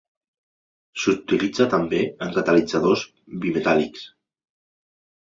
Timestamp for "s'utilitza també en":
1.01-2.33